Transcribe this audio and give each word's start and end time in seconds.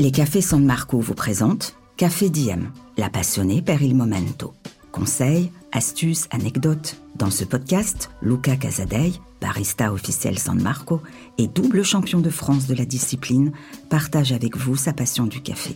Les 0.00 0.12
cafés 0.12 0.42
San 0.42 0.64
Marco 0.64 1.00
vous 1.00 1.14
présentent 1.14 1.74
Café 1.96 2.30
Diem, 2.30 2.70
la 2.96 3.10
passionnée 3.10 3.62
per 3.62 3.82
il 3.82 3.96
momento. 3.96 4.54
Conseils, 4.92 5.50
astuces, 5.72 6.28
anecdotes. 6.30 7.02
Dans 7.16 7.32
ce 7.32 7.44
podcast, 7.44 8.08
Luca 8.22 8.54
Casadei, 8.54 9.14
barista 9.40 9.92
officiel 9.92 10.38
San 10.38 10.62
Marco 10.62 11.02
et 11.36 11.48
double 11.48 11.82
champion 11.82 12.20
de 12.20 12.30
France 12.30 12.68
de 12.68 12.76
la 12.76 12.84
discipline, 12.84 13.50
partage 13.90 14.30
avec 14.30 14.56
vous 14.56 14.76
sa 14.76 14.92
passion 14.92 15.26
du 15.26 15.40
café. 15.40 15.74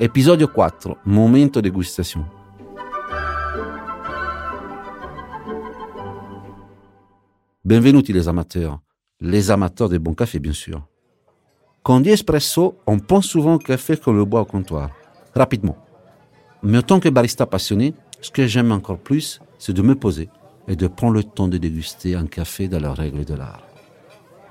Épisode 0.00 0.52
4, 0.52 0.96
momento 1.06 1.62
dégustation. 1.62 2.24
Benvenuti 7.64 8.12
les 8.12 8.26
amateurs, 8.26 8.80
les 9.20 9.52
amateurs 9.52 9.88
de 9.88 9.98
bon 9.98 10.14
café 10.14 10.40
bien 10.40 10.52
sûr. 10.52 10.88
Quand 11.84 11.96
on 11.96 12.00
dit 12.00 12.08
espresso, 12.08 12.78
on 12.86 12.98
pense 12.98 13.26
souvent 13.26 13.56
au 13.56 13.58
café 13.58 13.98
qu'on 13.98 14.14
le 14.14 14.24
boit 14.24 14.40
au 14.40 14.46
comptoir, 14.46 14.90
rapidement. 15.34 15.76
Mais 16.62 16.78
en 16.78 16.82
tant 16.82 16.98
que 16.98 17.10
barista 17.10 17.44
passionné, 17.44 17.92
ce 18.22 18.30
que 18.30 18.46
j'aime 18.46 18.72
encore 18.72 18.98
plus, 18.98 19.38
c'est 19.58 19.74
de 19.74 19.82
me 19.82 19.94
poser 19.94 20.30
et 20.66 20.76
de 20.76 20.86
prendre 20.86 21.12
le 21.12 21.22
temps 21.22 21.46
de 21.46 21.58
déguster 21.58 22.14
un 22.14 22.26
café 22.26 22.68
dans 22.68 22.80
la 22.80 22.94
règle 22.94 23.26
de 23.26 23.34
l'art, 23.34 23.62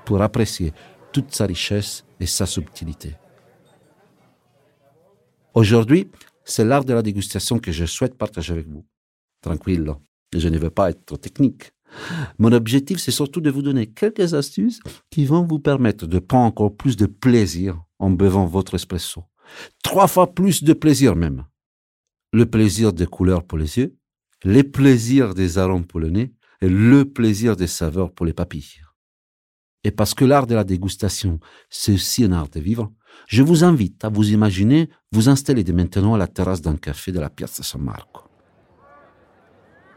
pour 0.04 0.22
apprécier 0.22 0.72
toute 1.12 1.34
sa 1.34 1.46
richesse 1.46 2.04
et 2.20 2.26
sa 2.26 2.46
subtilité. 2.46 3.16
Aujourd'hui, 5.54 6.12
c'est 6.44 6.64
l'art 6.64 6.84
de 6.84 6.94
la 6.94 7.02
dégustation 7.02 7.58
que 7.58 7.72
je 7.72 7.84
souhaite 7.84 8.16
partager 8.16 8.52
avec 8.52 8.68
vous. 8.68 8.86
Tranquille, 9.40 9.92
je 10.32 10.48
ne 10.48 10.58
veux 10.58 10.70
pas 10.70 10.90
être 10.90 11.04
trop 11.04 11.16
technique. 11.16 11.72
Mon 12.38 12.52
objectif, 12.52 12.98
c'est 12.98 13.10
surtout 13.10 13.40
de 13.40 13.50
vous 13.50 13.62
donner 13.62 13.86
quelques 13.86 14.34
astuces 14.34 14.80
qui 15.10 15.24
vont 15.24 15.44
vous 15.44 15.58
permettre 15.58 16.06
de 16.06 16.18
prendre 16.18 16.46
encore 16.46 16.76
plus 16.76 16.96
de 16.96 17.06
plaisir 17.06 17.82
en 17.98 18.10
buvant 18.10 18.46
votre 18.46 18.74
espresso. 18.74 19.24
Trois 19.82 20.06
fois 20.06 20.34
plus 20.34 20.64
de 20.64 20.72
plaisir 20.72 21.16
même. 21.16 21.44
Le 22.32 22.46
plaisir 22.46 22.92
des 22.92 23.06
couleurs 23.06 23.44
pour 23.44 23.58
les 23.58 23.78
yeux, 23.78 23.96
les 24.42 24.64
plaisirs 24.64 25.34
des 25.34 25.58
arômes 25.58 25.86
pour 25.86 26.00
le 26.00 26.10
nez 26.10 26.34
et 26.60 26.68
le 26.68 27.04
plaisir 27.04 27.56
des 27.56 27.66
saveurs 27.66 28.12
pour 28.12 28.26
les 28.26 28.32
papilles. 28.32 28.80
Et 29.84 29.90
parce 29.90 30.14
que 30.14 30.24
l'art 30.24 30.46
de 30.46 30.54
la 30.54 30.64
dégustation, 30.64 31.38
c'est 31.68 31.92
aussi 31.92 32.24
un 32.24 32.32
art 32.32 32.48
de 32.48 32.58
vivre, 32.58 32.90
je 33.28 33.42
vous 33.42 33.64
invite 33.64 34.04
à 34.04 34.08
vous 34.08 34.32
imaginer 34.32 34.88
vous 35.12 35.28
installer 35.28 35.62
dès 35.62 35.72
maintenant 35.72 36.14
à 36.14 36.18
la 36.18 36.26
terrasse 36.26 36.62
d'un 36.62 36.76
café 36.76 37.12
de 37.12 37.20
la 37.20 37.30
Piazza 37.30 37.62
San 37.62 37.82
Marco 37.82 38.22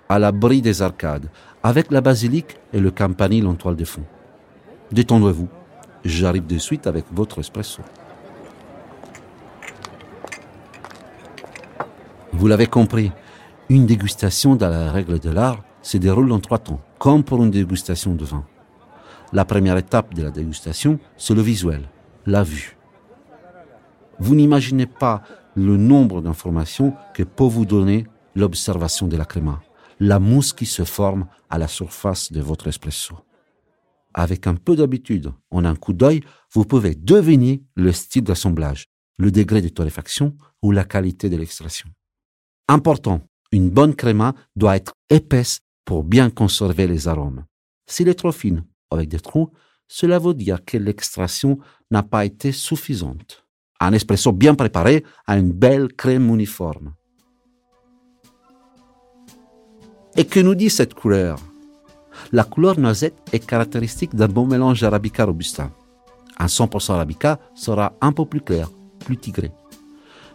à 0.09 0.19
l'abri 0.19 0.61
des 0.61 0.81
arcades, 0.81 1.29
avec 1.63 1.91
la 1.91 2.01
basilique 2.01 2.57
et 2.73 2.79
le 2.79 2.91
campanile 2.91 3.47
en 3.47 3.55
toile 3.55 3.75
de 3.75 3.85
fond. 3.85 4.03
Détendez-vous, 4.91 5.49
j'arrive 6.05 6.47
de 6.47 6.57
suite 6.57 6.87
avec 6.87 7.05
votre 7.11 7.39
espresso. 7.39 7.81
Vous 12.31 12.47
l'avez 12.47 12.67
compris, 12.67 13.11
une 13.69 13.85
dégustation 13.85 14.55
dans 14.55 14.69
la 14.69 14.91
règle 14.91 15.19
de 15.19 15.29
l'art 15.29 15.63
se 15.81 15.97
déroule 15.97 16.31
en 16.31 16.39
trois 16.39 16.59
temps, 16.59 16.79
comme 16.99 17.23
pour 17.23 17.43
une 17.43 17.51
dégustation 17.51 18.13
de 18.13 18.23
vin. 18.23 18.45
La 19.33 19.43
première 19.43 19.77
étape 19.77 20.13
de 20.13 20.23
la 20.23 20.31
dégustation, 20.31 20.99
c'est 21.17 21.33
le 21.33 21.41
visuel, 21.41 21.89
la 22.25 22.43
vue. 22.43 22.77
Vous 24.19 24.35
n'imaginez 24.35 24.85
pas 24.85 25.21
le 25.55 25.75
nombre 25.75 26.21
d'informations 26.21 26.93
que 27.13 27.23
peut 27.23 27.43
vous 27.43 27.65
donner 27.65 28.05
l'observation 28.35 29.07
de 29.07 29.17
la 29.17 29.25
créma 29.25 29.59
la 29.99 30.19
mousse 30.19 30.53
qui 30.53 30.65
se 30.65 30.83
forme 30.83 31.27
à 31.49 31.57
la 31.57 31.67
surface 31.67 32.31
de 32.31 32.41
votre 32.41 32.67
espresso. 32.67 33.15
Avec 34.13 34.47
un 34.47 34.55
peu 34.55 34.75
d'habitude, 34.75 35.31
en 35.51 35.65
un 35.65 35.75
coup 35.75 35.93
d'œil, 35.93 36.21
vous 36.53 36.65
pouvez 36.65 36.95
deviner 36.95 37.63
le 37.75 37.91
style 37.91 38.23
d'assemblage, 38.23 38.85
le 39.17 39.31
degré 39.31 39.61
de 39.61 39.69
torréfaction 39.69 40.35
ou 40.61 40.71
la 40.71 40.83
qualité 40.83 41.29
de 41.29 41.37
l'extraction. 41.37 41.89
Important, 42.67 43.21
une 43.51 43.69
bonne 43.69 43.95
créma 43.95 44.33
doit 44.55 44.75
être 44.75 44.93
épaisse 45.09 45.59
pour 45.85 46.03
bien 46.03 46.29
conserver 46.29 46.87
les 46.87 47.07
arômes. 47.07 47.45
S'il 47.85 48.09
est 48.09 48.15
trop 48.15 48.31
fine, 48.31 48.65
avec 48.91 49.09
des 49.09 49.19
trous, 49.19 49.51
cela 49.87 50.19
veut 50.19 50.33
dire 50.33 50.63
que 50.65 50.77
l'extraction 50.77 51.59
n'a 51.91 52.03
pas 52.03 52.25
été 52.25 52.51
suffisante. 52.51 53.45
Un 53.79 53.93
espresso 53.93 54.31
bien 54.31 54.55
préparé 54.55 55.05
a 55.27 55.37
une 55.37 55.53
belle 55.53 55.93
crème 55.93 56.29
uniforme. 56.29 56.93
Et 60.19 60.25
que 60.25 60.39
nous 60.39 60.55
dit 60.55 60.71
cette 60.71 60.95
couleur? 60.95 61.37
La 62.31 62.43
couleur 62.43 62.79
noisette 62.79 63.15
est 63.33 63.45
caractéristique 63.45 64.15
d'un 64.15 64.27
bon 64.27 64.47
mélange 64.47 64.81
arabica 64.81 65.25
robusta. 65.25 65.69
Un 66.39 66.47
100% 66.47 66.93
arabica 66.93 67.39
sera 67.53 67.93
un 68.01 68.11
peu 68.11 68.25
plus 68.25 68.41
clair, 68.41 68.71
plus 69.05 69.17
tigré. 69.17 69.51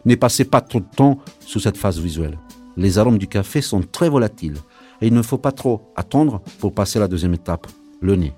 Ne 0.05 0.15
passez 0.15 0.45
pas 0.45 0.61
trop 0.61 0.79
de 0.79 0.87
temps 0.97 1.19
sous 1.41 1.59
cette 1.59 1.77
phase 1.77 1.99
visuelle. 1.99 2.39
Les 2.77 2.97
arômes 2.97 3.19
du 3.19 3.27
café 3.27 3.61
sont 3.61 3.83
très 3.83 4.09
volatiles 4.09 4.59
et 5.01 5.09
il 5.09 5.15
ne 5.15 5.23
faut 5.23 5.39
pas 5.39 5.51
trop 5.51 5.93
attendre 5.97 6.43
pour 6.61 6.73
passer 6.73 6.99
à 6.99 7.01
la 7.01 7.09
deuxième 7.09 7.35
étape, 7.35 7.67
le 8.01 8.15
nez. 8.15 8.35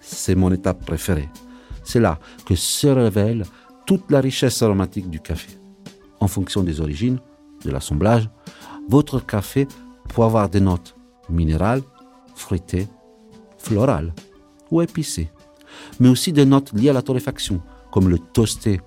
C'est 0.00 0.34
mon 0.34 0.52
étape 0.52 0.84
préférée. 0.84 1.30
C'est 1.82 2.00
là 2.00 2.18
que 2.44 2.54
se 2.54 2.88
révèle 2.88 3.44
toute 3.86 4.10
la 4.10 4.20
richesse 4.20 4.60
aromatique 4.60 5.08
du 5.08 5.20
café. 5.20 5.58
En 6.20 6.28
fonction 6.28 6.62
des 6.62 6.82
origines, 6.82 7.20
de 7.64 7.70
l'assemblage, 7.70 8.28
votre 8.86 9.24
café 9.24 9.66
pour 10.16 10.24
avoir 10.24 10.48
des 10.48 10.60
notes 10.60 10.96
minérales, 11.28 11.82
fruitées, 12.34 12.88
florales 13.58 14.14
ou 14.70 14.80
épicées, 14.80 15.30
mais 16.00 16.08
aussi 16.08 16.32
des 16.32 16.46
notes 16.46 16.72
liées 16.72 16.88
à 16.88 16.94
la 16.94 17.02
torréfaction, 17.02 17.60
comme 17.92 18.08
le 18.08 18.18
toasté, 18.18 18.80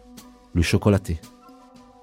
le 0.56 0.64
chocolaté. 0.64 1.22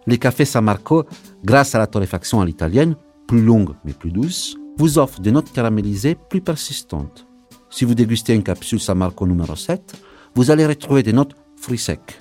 Les 0.07 0.19
cafés 0.19 0.45
San 0.45 0.65
Marco, 0.65 1.07
grâce 1.43 1.75
à 1.75 1.81
la 1.81 1.89
torréfaction 1.89 2.41
à 2.41 2.47
l'italienne, 2.47 2.95
plus 3.27 3.43
longue 3.43 3.75
mais 3.85 3.95
plus 3.95 4.13
douce, 4.13 4.57
vous 4.79 4.97
offrent 4.97 5.21
des 5.21 5.33
notes 5.33 5.51
caramélisées 5.51 6.15
plus 6.15 6.41
persistantes. 6.41 7.27
Si 7.69 7.85
vous 7.85 7.97
dégustez 7.97 8.33
une 8.33 8.45
capsule 8.45 8.79
San 8.79 8.97
Marco 8.97 9.27
numéro 9.27 9.57
7, 9.57 10.01
vous 10.37 10.53
allez 10.53 10.69
retrouver 10.69 11.03
des 11.03 11.13
notes 11.13 11.35
fruits 11.57 11.79
secs, 11.79 12.17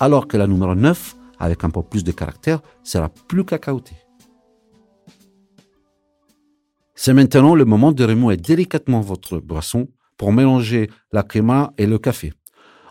alors 0.00 0.26
que 0.26 0.38
la 0.38 0.46
numéro 0.46 0.74
9, 0.74 1.16
avec 1.38 1.64
un 1.64 1.70
peu 1.70 1.82
plus 1.82 2.02
de 2.02 2.12
caractère, 2.12 2.62
sera 2.82 3.10
plus 3.10 3.44
cacaotée. 3.44 4.05
C'est 6.98 7.12
maintenant 7.12 7.54
le 7.54 7.66
moment 7.66 7.92
de 7.92 8.04
remouer 8.04 8.38
délicatement 8.38 9.02
votre 9.02 9.38
boisson 9.38 9.88
pour 10.16 10.32
mélanger 10.32 10.90
la 11.12 11.22
crema 11.22 11.74
et 11.76 11.86
le 11.86 11.98
café. 11.98 12.32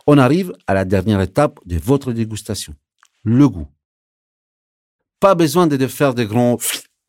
On 0.05 0.19
arrive 0.19 0.53
à 0.67 0.75
la 0.75 0.85
dernière 0.85 1.21
étape 1.21 1.59
de 1.66 1.79
votre 1.79 2.13
dégustation, 2.13 2.75
le 3.23 3.49
goût. 3.49 3.67
Pas 5.19 5.33
besoin 5.33 5.66
de 5.66 5.88
faire 5.88 6.13
des 6.13 6.27
grands 6.27 6.57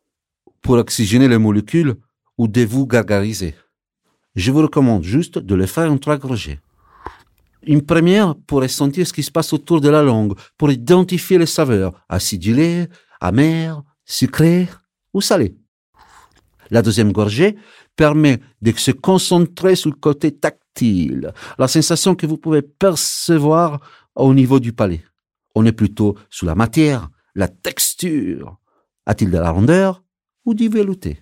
pour 0.61 0.75
oxygéner 0.77 1.27
les 1.27 1.37
molécules 1.37 1.95
ou 2.35 2.47
de 2.47 2.65
vous 2.65 2.87
gargariser. 2.87 3.53
Je 4.35 4.51
vous 4.51 4.63
recommande 4.63 5.03
juste 5.03 5.37
de 5.37 5.53
le 5.53 5.67
faire 5.67 5.91
en 5.91 5.99
trois 5.99 6.17
gorgées. 6.17 6.59
Une 7.61 7.83
première 7.83 8.35
pour 8.47 8.61
ressentir 8.61 9.05
ce 9.05 9.13
qui 9.13 9.21
se 9.21 9.31
passe 9.31 9.53
autour 9.53 9.81
de 9.81 9.89
la 9.89 10.01
langue, 10.01 10.33
pour 10.57 10.71
identifier 10.71 11.37
les 11.37 11.45
saveurs, 11.45 11.93
acidulées, 12.09 12.87
amères, 13.21 13.83
sucrées 14.03 14.67
ou 15.13 15.21
salées. 15.21 15.55
La 16.69 16.81
deuxième 16.81 17.11
gorgée 17.11 17.55
permet 17.95 18.39
de 18.61 18.71
se 18.71 18.91
concentrer 18.91 19.75
sur 19.75 19.89
le 19.89 19.95
côté 19.95 20.31
tactile, 20.31 21.33
la 21.57 21.67
sensation 21.67 22.15
que 22.15 22.27
vous 22.27 22.37
pouvez 22.37 22.61
percevoir 22.61 23.79
au 24.15 24.33
niveau 24.33 24.59
du 24.59 24.73
palais. 24.73 25.03
On 25.55 25.65
est 25.65 25.71
plutôt 25.71 26.15
sous 26.29 26.45
la 26.45 26.55
matière, 26.55 27.09
la 27.35 27.47
texture. 27.47 28.57
A-t-il 29.05 29.31
de 29.31 29.37
la 29.37 29.51
rondeur 29.51 30.03
ou 30.45 30.53
du 30.53 30.69
velouté? 30.69 31.19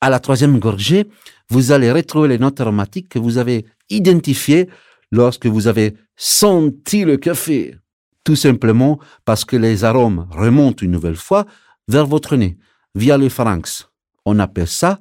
À 0.00 0.10
la 0.10 0.20
troisième 0.20 0.58
gorgée, 0.58 1.08
vous 1.50 1.72
allez 1.72 1.90
retrouver 1.90 2.28
les 2.28 2.38
notes 2.38 2.60
aromatiques 2.60 3.08
que 3.08 3.18
vous 3.18 3.36
avez 3.38 3.66
identifiées 3.90 4.68
lorsque 5.10 5.46
vous 5.46 5.66
avez 5.66 5.96
senti 6.16 7.04
le 7.04 7.16
café. 7.16 7.76
Tout 8.22 8.36
simplement 8.36 9.00
parce 9.24 9.44
que 9.44 9.56
les 9.56 9.84
arômes 9.84 10.28
remontent 10.30 10.84
une 10.84 10.92
nouvelle 10.92 11.16
fois 11.16 11.46
vers 11.88 12.06
votre 12.06 12.36
nez 12.36 12.58
via 12.94 13.16
le 13.18 13.28
pharynx. 13.28 13.90
On 14.24 14.38
appelle 14.38 14.68
ça 14.68 14.98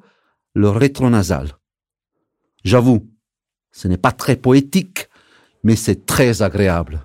le 0.54 0.70
rétronasal. 0.70 1.54
J'avoue, 2.64 3.08
ce 3.72 3.88
n'est 3.88 3.98
pas 3.98 4.12
très 4.12 4.36
poétique, 4.36 5.08
mais 5.64 5.76
c'est 5.76 6.06
très 6.06 6.42
agréable. 6.42 7.02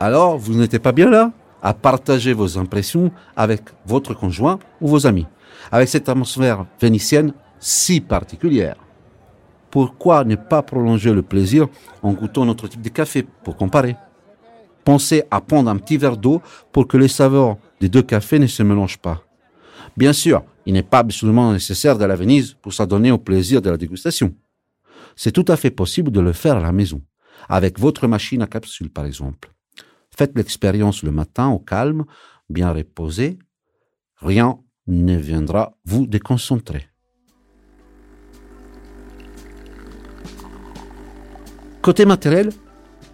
Alors, 0.00 0.38
vous 0.38 0.54
n'êtes 0.54 0.78
pas 0.78 0.92
bien 0.92 1.10
là 1.10 1.32
à 1.60 1.74
partager 1.74 2.32
vos 2.32 2.56
impressions 2.56 3.10
avec 3.36 3.62
votre 3.84 4.14
conjoint 4.14 4.60
ou 4.80 4.86
vos 4.86 5.06
amis, 5.06 5.26
avec 5.72 5.88
cette 5.88 6.08
atmosphère 6.08 6.66
vénitienne 6.80 7.34
si 7.58 8.00
particulière. 8.00 8.76
Pourquoi 9.70 10.24
ne 10.24 10.36
pas 10.36 10.62
prolonger 10.62 11.12
le 11.12 11.22
plaisir 11.22 11.68
en 12.02 12.12
goûtant 12.12 12.44
notre 12.44 12.68
type 12.68 12.82
de 12.82 12.88
café 12.88 13.26
pour 13.44 13.56
comparer? 13.56 13.96
Pensez 14.84 15.24
à 15.30 15.40
prendre 15.40 15.70
un 15.70 15.76
petit 15.76 15.98
verre 15.98 16.16
d'eau 16.16 16.40
pour 16.72 16.88
que 16.88 16.96
les 16.96 17.08
saveurs 17.08 17.58
des 17.80 17.88
deux 17.88 18.02
cafés 18.02 18.38
ne 18.38 18.46
se 18.46 18.62
mélangent 18.62 18.98
pas. 18.98 19.22
Bien 19.96 20.12
sûr, 20.12 20.42
il 20.64 20.72
n'est 20.74 20.82
pas 20.82 21.00
absolument 21.00 21.52
nécessaire 21.52 21.98
d'aller 21.98 22.14
à 22.14 22.16
Venise 22.16 22.54
pour 22.54 22.72
s'adonner 22.72 23.10
au 23.10 23.18
plaisir 23.18 23.60
de 23.60 23.68
la 23.68 23.76
dégustation. 23.76 24.34
C'est 25.16 25.32
tout 25.32 25.44
à 25.48 25.56
fait 25.56 25.70
possible 25.70 26.10
de 26.10 26.20
le 26.20 26.32
faire 26.32 26.56
à 26.56 26.60
la 26.60 26.72
maison, 26.72 27.02
avec 27.48 27.78
votre 27.78 28.06
machine 28.06 28.42
à 28.42 28.46
capsule 28.46 28.90
par 28.90 29.04
exemple. 29.04 29.52
Faites 30.16 30.36
l'expérience 30.36 31.02
le 31.02 31.10
matin 31.10 31.48
au 31.48 31.58
calme, 31.58 32.04
bien 32.48 32.72
reposé. 32.72 33.38
Rien 34.16 34.58
ne 34.86 35.16
viendra 35.16 35.76
vous 35.84 36.06
déconcentrer. 36.06 36.87
Côté 41.88 42.04
matériel, 42.04 42.50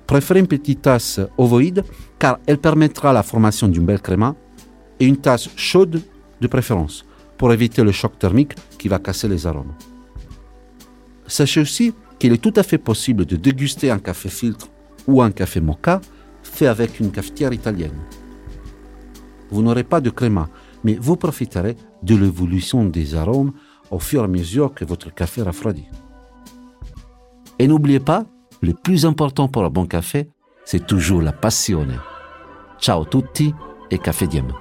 préférez 0.04 0.40
une 0.40 0.48
petite 0.48 0.82
tasse 0.82 1.20
ovoïde 1.38 1.84
car 2.18 2.40
elle 2.44 2.58
permettra 2.58 3.12
la 3.12 3.22
formation 3.22 3.68
d'une 3.68 3.86
belle 3.86 4.00
créma 4.00 4.34
et 4.98 5.06
une 5.06 5.16
tasse 5.16 5.48
chaude 5.54 6.02
de 6.40 6.46
préférence 6.48 7.04
pour 7.38 7.52
éviter 7.52 7.84
le 7.84 7.92
choc 7.92 8.18
thermique 8.18 8.56
qui 8.76 8.88
va 8.88 8.98
casser 8.98 9.28
les 9.28 9.46
arômes. 9.46 9.74
Sachez 11.28 11.60
aussi 11.60 11.94
qu'il 12.18 12.32
est 12.32 12.42
tout 12.42 12.52
à 12.56 12.64
fait 12.64 12.78
possible 12.78 13.24
de 13.26 13.36
déguster 13.36 13.92
un 13.92 14.00
café 14.00 14.28
filtre 14.28 14.66
ou 15.06 15.22
un 15.22 15.30
café 15.30 15.60
mocha 15.60 16.00
fait 16.42 16.66
avec 16.66 16.98
une 16.98 17.12
cafetière 17.12 17.52
italienne. 17.52 18.00
Vous 19.50 19.62
n'aurez 19.62 19.84
pas 19.84 20.00
de 20.00 20.10
créma, 20.10 20.48
mais 20.82 20.98
vous 21.00 21.14
profiterez 21.14 21.76
de 22.02 22.16
l'évolution 22.16 22.84
des 22.84 23.14
arômes 23.14 23.52
au 23.92 24.00
fur 24.00 24.22
et 24.22 24.24
à 24.24 24.26
mesure 24.26 24.74
que 24.74 24.84
votre 24.84 25.14
café 25.14 25.42
refroidit. 25.42 25.86
Et 27.60 27.68
n'oubliez 27.68 28.00
pas, 28.00 28.26
le 28.64 28.74
plus 28.74 29.06
important 29.06 29.48
pour 29.48 29.64
un 29.64 29.70
bon 29.70 29.86
café, 29.86 30.28
c'est 30.64 30.86
toujours 30.86 31.22
la 31.22 31.32
passion. 31.32 31.86
Ciao 32.80 33.04
tutti 33.04 33.54
et 33.90 33.98
café 33.98 34.26
diem. 34.26 34.52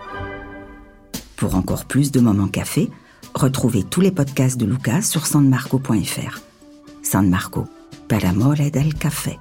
Pour 1.36 1.56
encore 1.56 1.86
plus 1.86 2.12
de 2.12 2.20
moments 2.20 2.48
café, 2.48 2.90
retrouvez 3.34 3.84
tous 3.84 4.02
les 4.02 4.12
podcasts 4.12 4.58
de 4.58 4.66
Lucas 4.66 5.02
sur 5.02 5.26
sanmarco.fr. 5.26 6.40
San 7.02 7.30
Marco, 7.30 7.66
per 8.08 8.26
amore 8.26 8.72
del 8.72 8.94
café. 8.94 9.38